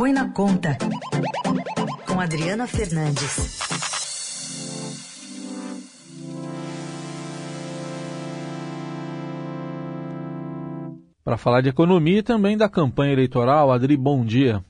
Põe 0.00 0.14
na 0.14 0.32
Conta, 0.32 0.78
com 2.08 2.18
Adriana 2.18 2.66
Fernandes. 2.66 3.58
Para 11.22 11.36
falar 11.36 11.60
de 11.60 11.68
economia 11.68 12.20
e 12.20 12.22
também 12.22 12.56
da 12.56 12.66
campanha 12.66 13.12
eleitoral, 13.12 13.70
Adri, 13.70 13.94
bom 13.94 14.24
dia. 14.24 14.64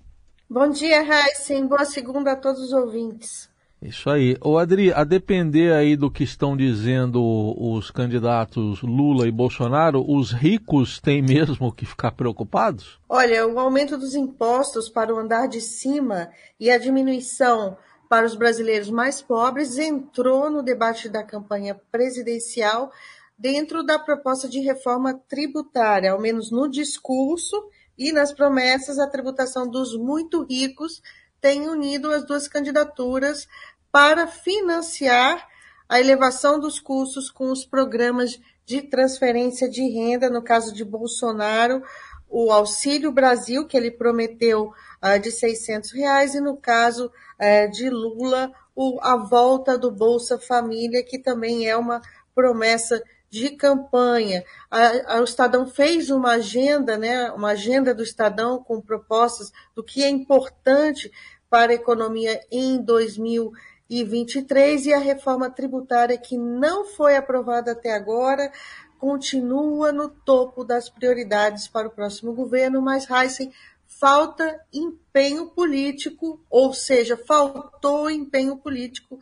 Bom 0.51 0.69
dia, 0.69 1.01
Raíssen. 1.01 1.65
Boa 1.69 1.85
segunda 1.85 2.33
a 2.33 2.37
todos 2.37 2.61
os 2.61 2.73
ouvintes. 2.73 3.50
Isso 3.83 4.11
aí. 4.11 4.37
Ô 4.43 4.59
Adri, 4.59 4.93
a 4.93 5.05
depender 5.05 5.73
aí 5.73 5.97
do 5.97 6.11
que 6.11 6.23
estão 6.23 6.55
dizendo 6.55 7.23
os 7.59 7.91
candidatos 7.91 8.83
Lula 8.83 9.27
e 9.27 9.31
Bolsonaro, 9.31 10.05
os 10.07 10.33
ricos 10.33 11.01
têm 11.01 11.23
mesmo 11.23 11.73
que 11.73 11.87
ficar 11.87 12.13
preocupados? 12.13 13.01
Olha, 13.09 13.47
o 13.47 13.59
aumento 13.59 13.97
dos 13.97 14.15
impostos 14.15 14.91
para 14.91 15.15
o 15.15 15.19
andar 15.19 15.49
de 15.49 15.63
cima 15.63 16.31
e 16.59 16.71
a 16.71 16.77
diminuição 16.77 17.79
para 18.07 18.27
os 18.27 18.35
brasileiros 18.35 18.91
mais 18.91 19.23
pobres 19.23 19.79
entrou 19.79 20.51
no 20.51 20.63
debate 20.63 21.09
da 21.09 21.23
campanha 21.23 21.81
presidencial 21.91 22.93
dentro 23.39 23.83
da 23.83 23.99
proposta 23.99 24.47
de 24.47 24.61
reforma 24.61 25.15
tributária, 25.27 26.13
ao 26.13 26.21
menos 26.21 26.51
no 26.51 26.69
discurso 26.69 27.57
e 27.97 28.13
nas 28.13 28.33
promessas, 28.33 28.99
a 28.99 29.07
tributação 29.07 29.67
dos 29.67 29.97
muito 29.97 30.45
ricos 30.45 31.01
tem 31.41 31.69
unido 31.69 32.11
as 32.11 32.25
duas 32.25 32.47
candidaturas 32.47 33.49
para 33.93 34.27
financiar 34.27 35.47
a 35.89 35.99
elevação 35.99 36.61
dos 36.61 36.79
custos 36.79 37.31
com 37.31 37.51
os 37.51 37.65
programas 37.65 38.41
de 38.65 38.83
transferência 38.83 39.69
de 39.69 39.83
renda, 39.89 40.31
no 40.31 40.41
caso 40.41 40.73
de 40.73 40.85
Bolsonaro, 40.85 41.83
o 42.29 42.53
Auxílio 42.53 43.11
Brasil, 43.11 43.67
que 43.67 43.77
ele 43.77 43.91
prometeu 43.91 44.73
uh, 45.03 45.19
de 45.21 45.33
600 45.33 45.91
reais, 45.91 46.37
e 46.37 46.41
no 46.41 46.57
caso 46.57 47.07
uh, 47.07 47.71
de 47.73 47.91
Lula, 47.91 48.53
o, 48.77 49.01
a 49.03 49.17
volta 49.17 49.77
do 49.77 49.91
Bolsa 49.91 50.39
Família, 50.39 51.03
que 51.03 51.19
também 51.19 51.67
é 51.67 51.77
uma 51.77 52.01
promessa 52.33 53.03
de 53.29 53.51
campanha. 53.51 54.45
A, 54.71 55.17
a, 55.17 55.21
o 55.21 55.25
Estadão 55.25 55.67
fez 55.67 56.09
uma 56.09 56.35
agenda, 56.35 56.97
né, 56.97 57.33
uma 57.33 57.51
agenda 57.51 57.93
do 57.93 58.05
Estadão 58.05 58.63
com 58.63 58.81
propostas 58.81 59.51
do 59.75 59.83
que 59.83 60.05
é 60.05 60.09
importante 60.09 61.11
para 61.49 61.73
a 61.73 61.75
economia 61.75 62.41
em 62.53 62.81
2023 62.81 63.70
e 63.91 64.95
a 64.95 64.99
reforma 64.99 65.51
tributária 65.51 66.17
que 66.17 66.39
não 66.39 66.85
foi 66.85 67.17
aprovada 67.17 67.73
até 67.73 67.93
agora 67.93 68.53
continua 68.99 69.91
no 69.91 70.09
topo 70.09 70.63
das 70.63 70.89
prioridades 70.89 71.67
para 71.67 71.89
o 71.89 71.91
próximo 71.91 72.33
governo, 72.33 72.81
mas 72.81 73.11
Heisen 73.11 73.53
falta 73.87 74.61
empenho 74.73 75.49
político, 75.49 76.41
ou 76.49 76.73
seja, 76.73 77.17
faltou 77.17 78.09
empenho 78.09 78.57
político 78.57 79.19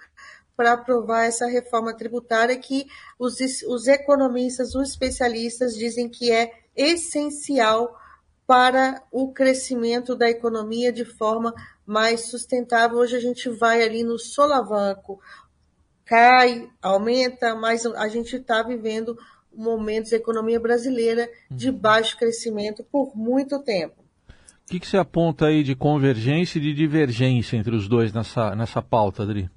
para 0.54 0.72
aprovar 0.72 1.24
essa 1.24 1.46
reforma 1.46 1.94
tributária 1.94 2.58
que 2.58 2.86
os, 3.18 3.38
os 3.66 3.86
economistas, 3.86 4.74
os 4.74 4.90
especialistas 4.90 5.74
dizem 5.74 6.08
que 6.08 6.30
é 6.30 6.52
essencial 6.76 7.96
para 8.46 9.02
o 9.12 9.32
crescimento 9.32 10.16
da 10.16 10.28
economia 10.28 10.92
de 10.92 11.04
forma 11.04 11.54
mais 11.88 12.28
sustentável. 12.28 12.98
Hoje 12.98 13.16
a 13.16 13.20
gente 13.20 13.48
vai 13.48 13.82
ali 13.82 14.04
no 14.04 14.18
solavanco, 14.18 15.18
cai, 16.04 16.68
aumenta, 16.82 17.54
mas 17.54 17.86
a 17.86 18.06
gente 18.08 18.36
está 18.36 18.62
vivendo 18.62 19.16
momentos 19.56 20.10
da 20.10 20.18
economia 20.18 20.60
brasileira 20.60 21.26
de 21.50 21.70
uhum. 21.70 21.78
baixo 21.78 22.18
crescimento 22.18 22.84
por 22.84 23.16
muito 23.16 23.58
tempo. 23.60 24.04
O 24.66 24.70
que, 24.70 24.78
que 24.78 24.86
você 24.86 24.98
aponta 24.98 25.46
aí 25.46 25.62
de 25.62 25.74
convergência 25.74 26.58
e 26.58 26.62
de 26.62 26.74
divergência 26.74 27.56
entre 27.56 27.74
os 27.74 27.88
dois 27.88 28.12
nessa, 28.12 28.54
nessa 28.54 28.82
pauta, 28.82 29.22
Adri? 29.22 29.50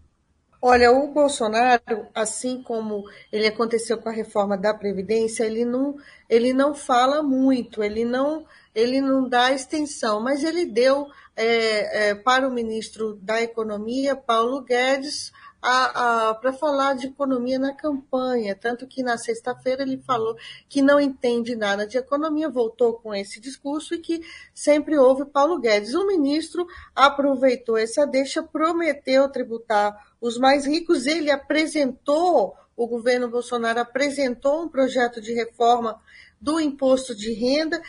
Olha, 0.64 0.92
o 0.92 1.08
Bolsonaro, 1.08 2.06
assim 2.14 2.62
como 2.62 3.04
ele 3.31 3.47
aconteceu 3.47 3.97
com 3.97 4.09
a 4.09 4.12
reforma 4.12 4.56
da 4.56 4.74
Previdência, 4.75 5.44
ele 5.44 5.66
não, 5.66 5.96
ele 6.30 6.53
não 6.53 6.75
fala 6.75 7.24
muito, 7.24 7.84
ele 7.84 8.06
não, 8.06 8.46
ele 8.75 9.02
não 9.02 9.28
dá 9.28 9.52
extensão, 9.52 10.22
mas 10.22 10.44
ele 10.44 10.68
deu 10.68 11.08
é, 11.35 12.09
é, 12.09 12.16
para 12.16 12.47
o 12.47 12.52
ministro 12.52 13.16
da 13.16 13.41
Economia, 13.41 14.16
Paulo 14.16 14.62
Guedes, 14.62 15.31
para 15.61 16.51
falar 16.53 16.95
de 16.95 17.07
economia 17.07 17.59
na 17.59 17.73
campanha. 17.73 18.55
Tanto 18.55 18.88
que 18.88 19.03
na 19.03 19.17
sexta-feira 19.17 19.83
ele 19.83 19.99
falou 19.99 20.35
que 20.67 20.81
não 20.81 20.99
entende 20.99 21.55
nada 21.55 21.85
de 21.85 21.97
economia, 21.97 22.49
voltou 22.49 22.94
com 22.94 23.13
esse 23.13 23.39
discurso 23.39 23.94
e 23.94 23.99
que 23.99 24.22
sempre 24.53 24.97
houve 24.97 25.25
Paulo 25.25 25.59
Guedes. 25.59 25.94
O 25.94 26.07
ministro 26.07 26.66
aproveitou 26.95 27.77
essa 27.77 28.05
deixa, 28.07 28.41
prometeu 28.41 29.29
tributar 29.29 30.13
os 30.19 30.38
mais 30.38 30.66
ricos. 30.66 31.05
Ele 31.05 31.29
apresentou, 31.29 32.55
o 32.75 32.88
governo 32.88 33.29
Bolsonaro 33.29 33.79
apresentou 33.79 34.63
um 34.63 34.69
projeto 34.69 35.22
de 35.22 35.31
reforma 35.31 36.01
do 36.41 36.59
imposto 36.59 37.16
de 37.16 37.31
renda. 37.33 37.79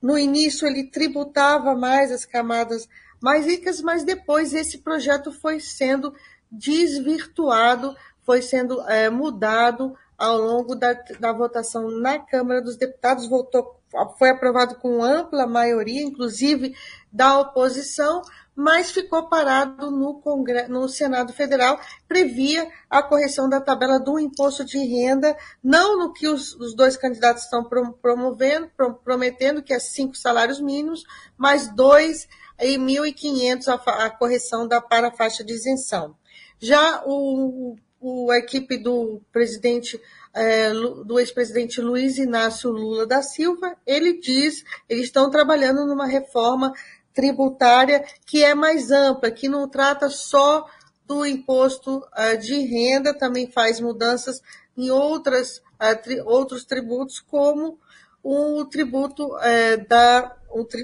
No 0.00 0.16
início, 0.16 0.68
ele 0.68 0.84
tributava 0.84 1.74
mais 1.74 2.12
as 2.12 2.24
camadas 2.24 2.88
mais 3.20 3.46
ricas, 3.46 3.80
mas 3.80 4.02
depois 4.02 4.52
esse 4.52 4.78
projeto 4.78 5.30
foi 5.30 5.60
sendo 5.60 6.12
desvirtuado, 6.52 7.96
foi 8.24 8.42
sendo 8.42 8.80
é, 8.82 9.08
mudado 9.08 9.96
ao 10.18 10.38
longo 10.38 10.76
da, 10.76 10.92
da 11.18 11.32
votação 11.32 11.90
na 11.90 12.18
Câmara 12.18 12.62
dos 12.62 12.76
Deputados, 12.76 13.26
votou, 13.26 13.80
foi 14.18 14.30
aprovado 14.30 14.76
com 14.76 15.02
ampla 15.02 15.46
maioria, 15.46 16.02
inclusive 16.02 16.76
da 17.10 17.40
oposição, 17.40 18.22
mas 18.54 18.90
ficou 18.90 19.28
parado 19.28 19.90
no, 19.90 20.20
Congresso, 20.20 20.70
no 20.70 20.88
Senado 20.88 21.32
Federal, 21.32 21.80
previa 22.06 22.68
a 22.88 23.02
correção 23.02 23.48
da 23.48 23.60
tabela 23.60 23.98
do 23.98 24.18
imposto 24.18 24.64
de 24.64 24.78
renda, 24.78 25.36
não 25.64 25.98
no 25.98 26.12
que 26.12 26.28
os, 26.28 26.54
os 26.54 26.74
dois 26.74 26.96
candidatos 26.96 27.44
estão 27.44 27.64
promovendo, 27.64 28.70
prometendo, 29.02 29.62
que 29.62 29.72
é 29.72 29.78
cinco 29.78 30.14
salários 30.14 30.60
mínimos, 30.60 31.02
mas 31.36 31.68
dois 31.68 32.28
e 32.60 32.78
1.500 32.78 33.68
a, 33.68 34.04
a 34.04 34.10
correção 34.10 34.68
da 34.68 34.80
para 34.80 35.08
a 35.08 35.12
faixa 35.12 35.42
de 35.42 35.54
isenção. 35.54 36.14
Já 36.62 37.02
o, 37.04 37.76
o 38.00 38.30
a 38.30 38.38
equipe 38.38 38.76
do 38.76 39.20
presidente 39.32 40.00
é, 40.32 40.70
do 40.70 41.18
ex-presidente 41.18 41.80
Luiz 41.80 42.18
Inácio 42.18 42.70
Lula 42.70 43.04
da 43.04 43.20
Silva, 43.20 43.76
ele 43.84 44.20
diz, 44.20 44.64
eles 44.88 45.06
estão 45.06 45.28
trabalhando 45.28 45.84
numa 45.84 46.06
reforma 46.06 46.72
tributária 47.12 48.04
que 48.24 48.44
é 48.44 48.54
mais 48.54 48.92
ampla, 48.92 49.28
que 49.32 49.48
não 49.48 49.68
trata 49.68 50.08
só 50.08 50.64
do 51.04 51.26
imposto 51.26 51.98
uh, 51.98 52.38
de 52.38 52.54
renda, 52.64 53.12
também 53.12 53.50
faz 53.50 53.80
mudanças 53.80 54.40
em 54.76 54.88
outras, 54.88 55.60
tri, 56.02 56.20
outros 56.20 56.64
tributos, 56.64 57.18
como 57.18 57.76
o 58.22 58.64
tributo 58.66 59.26
uh, 59.26 59.88
da, 59.88 60.36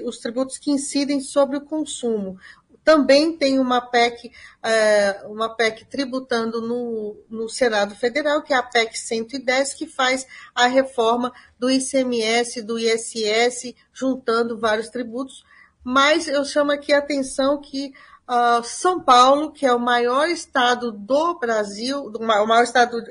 os 0.03 0.17
tributos 0.19 0.57
que 0.57 0.71
incidem 0.71 1.21
sobre 1.21 1.55
o 1.55 1.61
consumo. 1.61 2.37
Também 2.83 3.37
tem 3.37 3.59
uma 3.59 3.81
PEC, 3.81 4.31
é, 4.63 5.21
uma 5.25 5.55
PEC 5.55 5.85
tributando 5.85 6.61
no, 6.61 7.23
no 7.29 7.49
Senado 7.49 7.95
Federal, 7.95 8.41
que 8.41 8.53
é 8.53 8.57
a 8.57 8.63
PEC 8.63 8.97
110, 8.97 9.73
que 9.73 9.85
faz 9.85 10.25
a 10.55 10.67
reforma 10.67 11.31
do 11.57 11.69
ICMS, 11.69 12.61
do 12.61 12.79
ISS, 12.79 13.75
juntando 13.93 14.57
vários 14.57 14.89
tributos. 14.89 15.43
Mas 15.83 16.27
eu 16.27 16.43
chamo 16.43 16.71
aqui 16.71 16.93
a 16.93 16.99
atenção 16.99 17.59
que 17.61 17.93
uh, 18.29 18.63
São 18.63 19.01
Paulo, 19.01 19.51
que 19.51 19.65
é 19.65 19.73
o 19.73 19.79
maior 19.79 20.29
estado 20.29 20.91
do 20.91 21.39
Brasil, 21.39 22.09
do, 22.09 22.19
o 22.19 22.47
maior 22.47 22.63
estado 22.63 23.03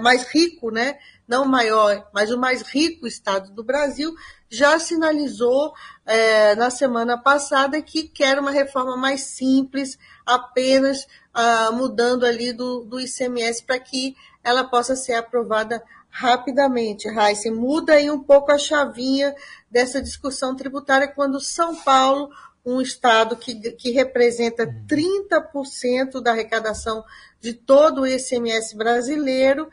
mais 0.00 0.24
rico, 0.24 0.70
né? 0.70 0.98
não 1.28 1.44
o 1.44 1.48
maior, 1.48 2.08
mas 2.12 2.30
o 2.30 2.38
mais 2.38 2.62
rico 2.62 3.06
estado 3.06 3.52
do 3.52 3.62
Brasil, 3.62 4.14
já 4.48 4.78
sinalizou 4.78 5.74
é, 6.06 6.54
na 6.54 6.70
semana 6.70 7.18
passada 7.18 7.82
que 7.82 8.04
quer 8.04 8.38
uma 8.38 8.50
reforma 8.50 8.96
mais 8.96 9.20
simples, 9.20 9.98
apenas 10.24 11.06
ah, 11.34 11.70
mudando 11.70 12.24
ali 12.24 12.50
do, 12.54 12.82
do 12.84 12.98
ICMS 12.98 13.62
para 13.62 13.78
que 13.78 14.16
ela 14.42 14.64
possa 14.64 14.96
ser 14.96 15.12
aprovada 15.12 15.84
rapidamente. 16.08 17.08
Raíssa, 17.08 17.50
muda 17.52 17.92
aí 17.92 18.10
um 18.10 18.20
pouco 18.20 18.50
a 18.50 18.56
chavinha 18.56 19.34
dessa 19.70 20.00
discussão 20.00 20.56
tributária 20.56 21.08
quando 21.08 21.38
São 21.38 21.76
Paulo, 21.76 22.30
um 22.64 22.80
estado 22.80 23.36
que, 23.36 23.54
que 23.72 23.90
representa 23.90 24.66
30% 24.86 26.20
da 26.20 26.32
arrecadação 26.32 27.04
de 27.40 27.52
todo 27.52 28.02
o 28.02 28.06
ICMS 28.06 28.76
brasileiro, 28.76 29.68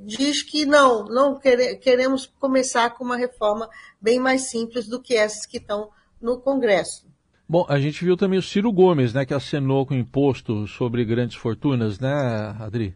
diz 0.00 0.42
que 0.42 0.66
não, 0.66 1.04
não 1.06 1.38
queremos 1.38 2.26
começar 2.38 2.90
com 2.90 3.04
uma 3.04 3.16
reforma 3.16 3.68
bem 4.00 4.20
mais 4.20 4.50
simples 4.50 4.86
do 4.86 5.00
que 5.00 5.14
essas 5.14 5.46
que 5.46 5.56
estão 5.56 5.90
no 6.20 6.38
Congresso. 6.38 7.06
Bom, 7.48 7.64
a 7.66 7.80
gente 7.80 8.04
viu 8.04 8.14
também 8.14 8.38
o 8.38 8.42
Ciro 8.42 8.70
Gomes, 8.70 9.14
né, 9.14 9.24
que 9.24 9.32
acenou 9.32 9.86
com 9.86 9.94
imposto 9.94 10.66
sobre 10.66 11.02
grandes 11.04 11.36
fortunas, 11.36 11.98
né, 11.98 12.12
Adri? 12.60 12.94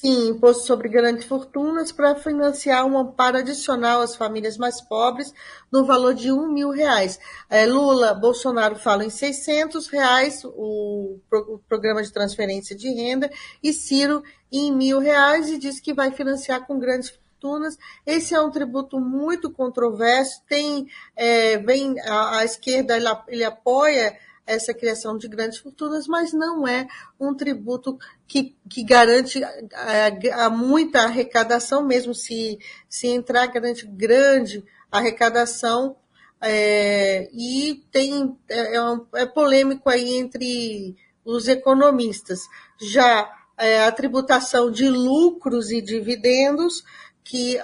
Sim, 0.00 0.28
imposto 0.28 0.66
sobre 0.66 0.88
grandes 0.88 1.26
fortunas 1.26 1.92
para 1.92 2.14
financiar 2.14 2.86
um 2.86 2.96
amparo 2.96 3.36
adicional 3.36 4.00
às 4.00 4.16
famílias 4.16 4.56
mais 4.56 4.80
pobres 4.80 5.30
no 5.70 5.84
valor 5.84 6.14
de 6.14 6.32
um 6.32 6.50
mil 6.50 6.70
reais. 6.70 7.20
É, 7.50 7.66
Lula, 7.66 8.14
Bolsonaro 8.14 8.76
falam 8.76 9.06
em 9.06 9.10
600 9.10 9.88
reais 9.88 10.42
o, 10.42 11.18
o, 11.30 11.60
programa 11.68 12.02
de 12.02 12.10
transferência 12.10 12.74
de 12.74 12.88
renda 12.88 13.30
e 13.62 13.74
Ciro 13.74 14.22
em 14.50 14.72
mil 14.72 15.00
reais 15.00 15.50
e 15.50 15.58
diz 15.58 15.78
que 15.78 15.92
vai 15.92 16.10
financiar 16.10 16.66
com 16.66 16.78
grandes 16.78 17.10
fortunas. 17.10 17.76
Esse 18.06 18.34
é 18.34 18.40
um 18.40 18.50
tributo 18.50 18.98
muito 18.98 19.50
controverso. 19.50 20.42
Tem, 20.48 20.86
é, 21.14 21.58
vem 21.58 22.00
a, 22.00 22.38
a 22.38 22.44
esquerda 22.46 22.96
ele, 22.96 23.08
ele 23.28 23.44
apoia 23.44 24.16
essa 24.50 24.74
criação 24.74 25.16
de 25.16 25.28
grandes 25.28 25.58
fortunas, 25.58 26.06
mas 26.06 26.32
não 26.32 26.66
é 26.66 26.86
um 27.18 27.34
tributo 27.34 27.98
que, 28.26 28.56
que 28.68 28.82
garante 28.82 29.42
a, 29.42 29.50
é, 29.92 30.32
a 30.32 30.50
muita 30.50 31.02
arrecadação, 31.02 31.84
mesmo 31.86 32.14
se, 32.14 32.58
se 32.88 33.06
entrar, 33.06 33.46
garante 33.46 33.86
grande 33.86 34.64
arrecadação. 34.90 35.96
É, 36.42 37.28
e 37.34 37.84
tem 37.92 38.36
é, 38.48 38.76
é, 38.76 38.80
é, 39.16 39.26
polêmico 39.26 39.88
aí 39.90 40.16
entre 40.16 40.96
os 41.24 41.48
economistas. 41.48 42.40
Já 42.80 43.30
é, 43.58 43.84
a 43.84 43.92
tributação 43.92 44.70
de 44.70 44.88
lucros 44.88 45.70
e 45.70 45.82
dividendos 45.82 46.82
que 47.24 47.58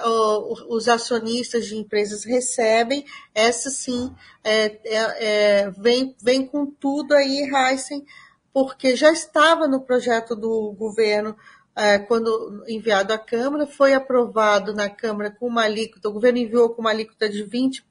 os 0.69 0.88
acionistas 0.88 1.67
de 1.67 1.76
empresas 1.76 2.25
recebem, 2.25 3.05
essa 3.35 3.70
sim 3.70 4.14
é, 4.44 4.67
é, 4.85 5.25
é, 5.64 5.70
vem, 5.70 6.14
vem 6.23 6.47
com 6.47 6.67
tudo 6.67 7.14
aí, 7.14 7.50
Heisen, 7.53 8.05
porque 8.53 8.94
já 8.97 9.11
estava 9.11 9.67
no 9.67 9.81
projeto 9.81 10.37
do 10.37 10.73
governo 10.73 11.37
é, 11.75 11.99
quando 11.99 12.64
enviado 12.67 13.12
à 13.12 13.19
Câmara, 13.19 13.67
foi 13.67 13.93
aprovado 13.93 14.73
na 14.73 14.88
Câmara 14.88 15.31
com 15.31 15.47
uma 15.47 15.64
alíquota, 15.64 16.08
o 16.08 16.12
governo 16.12 16.38
enviou 16.38 16.70
com 16.70 16.81
uma 16.81 16.91
alíquota 16.91 17.29
de 17.29 17.44
20% 17.44 17.82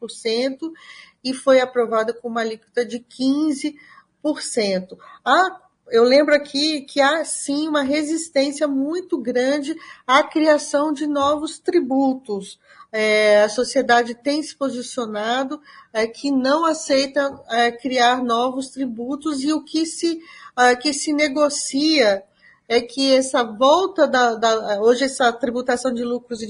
e 1.24 1.34
foi 1.34 1.60
aprovado 1.60 2.16
com 2.16 2.28
uma 2.28 2.42
alíquota 2.42 2.84
de 2.84 3.00
15%. 3.00 4.98
A 5.24 5.62
eu 5.92 6.04
lembro 6.04 6.34
aqui 6.34 6.82
que 6.82 7.00
há 7.00 7.24
sim 7.24 7.68
uma 7.68 7.84
resistência 7.84 8.68
muito 8.68 9.18
grande 9.18 9.76
à 10.06 10.24
criação 10.24 10.92
de 10.92 11.06
novos 11.06 11.60
tributos. 11.60 12.60
É, 12.92 13.44
a 13.44 13.50
sociedade 13.50 14.16
tem 14.16 14.42
se 14.42 14.56
posicionado 14.56 15.62
é, 15.92 16.08
que 16.08 16.32
não 16.32 16.66
aceita 16.66 17.44
é, 17.50 17.72
criar 17.72 18.24
novos 18.24 18.70
tributos 18.70 19.44
e 19.44 19.52
o 19.52 19.64
que 19.64 19.86
se, 19.86 20.20
é, 20.58 20.76
que 20.76 20.94
se 20.94 21.12
negocia 21.12 22.24
é 22.68 22.82
que 22.82 23.14
essa 23.14 23.44
volta 23.44 24.08
da, 24.08 24.36
da, 24.36 24.82
hoje 24.82 25.04
essa 25.04 25.32
tributação 25.32 25.94
de 25.94 26.04
lucros 26.04 26.42
e 26.42 26.48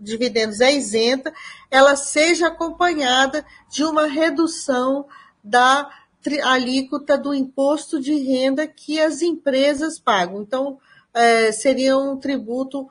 dividendos 0.00 0.60
é 0.60 0.72
isenta, 0.72 1.32
ela 1.70 1.94
seja 1.94 2.46
acompanhada 2.46 3.44
de 3.70 3.84
uma 3.84 4.06
redução 4.06 5.06
da 5.44 5.90
alíquota 6.42 7.16
do 7.16 7.34
imposto 7.34 8.00
de 8.00 8.14
renda 8.14 8.66
que 8.66 9.00
as 9.00 9.22
empresas 9.22 9.98
pagam. 9.98 10.42
Então, 10.42 10.78
é, 11.14 11.52
seria 11.52 11.96
um 11.96 12.16
tributo 12.16 12.88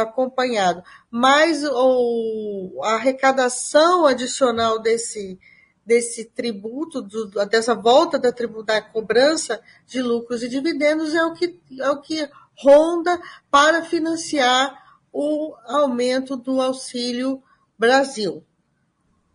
acompanhado. 0.00 0.82
Mas 1.10 1.62
o, 1.64 2.80
a 2.82 2.94
arrecadação 2.94 4.06
adicional 4.06 4.78
desse, 4.78 5.38
desse 5.84 6.24
tributo, 6.24 7.02
do, 7.02 7.28
dessa 7.46 7.74
volta 7.74 8.18
da, 8.18 8.30
da 8.30 8.80
cobrança 8.80 9.60
de 9.86 10.00
lucros 10.00 10.42
e 10.42 10.48
dividendos, 10.48 11.14
é 11.14 11.24
o 11.24 11.34
que, 11.34 11.60
é 11.78 11.90
o 11.90 12.00
que 12.00 12.28
ronda 12.58 13.20
para 13.50 13.82
financiar 13.82 14.82
o 15.12 15.54
aumento 15.66 16.36
do 16.36 16.60
Auxílio 16.60 17.42
Brasil. 17.78 18.42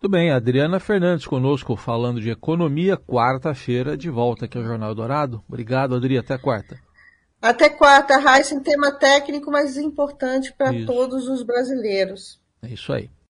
Tudo 0.02 0.14
bem, 0.14 0.32
Adriana 0.32 0.80
Fernandes 0.80 1.28
conosco 1.28 1.76
falando 1.76 2.20
de 2.20 2.32
economia, 2.32 2.98
quarta-feira, 2.98 3.96
de 3.96 4.10
volta 4.10 4.46
aqui 4.46 4.58
ao 4.58 4.64
Jornal 4.64 4.96
Dourado. 4.96 5.44
Obrigado, 5.48 5.94
Adri, 5.94 6.18
até 6.18 6.40
quarta. 6.40 6.80
Até 7.40 7.70
quarta, 7.70 8.18
Raíssa, 8.18 8.56
um 8.56 8.64
tema 8.64 8.92
técnico, 8.92 9.52
mas 9.52 9.78
importante 9.78 10.52
para 10.58 10.74
todos 10.88 11.28
os 11.28 11.44
brasileiros. 11.44 12.42
É 12.64 12.70
isso 12.70 12.92
aí. 12.92 13.12